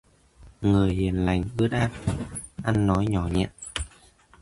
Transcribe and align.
Người 0.61 0.93
hiền 0.93 1.25
lành 1.25 1.43
ướt 1.57 1.71
át, 1.71 1.91
ăn 2.63 2.87
nói 2.87 3.05
nhỏ 3.09 3.27
nhẹ 3.27 3.49